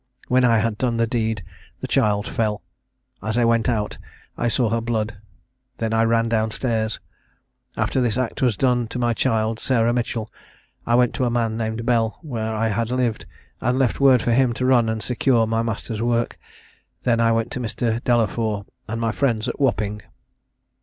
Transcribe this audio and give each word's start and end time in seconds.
When 0.29 0.43
I 0.43 0.57
had 0.57 0.79
done 0.79 0.97
the 0.97 1.05
deed, 1.05 1.43
the 1.79 1.87
child 1.87 2.27
fell. 2.27 2.63
As 3.21 3.37
I 3.37 3.45
went 3.45 3.69
out, 3.69 3.99
I 4.35 4.47
saw 4.47 4.69
her 4.71 4.81
blood; 4.81 5.17
then 5.77 5.93
I 5.93 6.01
ran 6.05 6.27
down 6.27 6.49
stairs. 6.49 6.99
After 7.77 8.01
this 8.01 8.17
act 8.17 8.41
was 8.41 8.57
done 8.57 8.87
to 8.87 8.97
my 8.97 9.13
child, 9.13 9.59
Sarah 9.59 9.93
Mitchell, 9.93 10.33
I 10.87 10.95
went 10.95 11.13
to 11.17 11.25
a 11.25 11.29
man 11.29 11.55
named 11.55 11.85
Bell, 11.85 12.17
where 12.23 12.51
I 12.51 12.69
had 12.69 12.89
lived, 12.89 13.27
and 13.61 13.77
left 13.77 13.99
word 13.99 14.23
for 14.23 14.31
him 14.31 14.53
to 14.53 14.65
run 14.65 14.89
and 14.89 15.03
secure 15.03 15.45
my 15.45 15.61
master's 15.61 16.01
work; 16.01 16.39
then 17.03 17.19
I 17.19 17.31
went 17.31 17.51
to 17.51 17.59
Mr. 17.59 18.03
Dellafour, 18.03 18.65
and 18.87 18.99
my 18.99 19.11
friends 19.11 19.47
at 19.47 19.59
Wapping." 19.59 20.01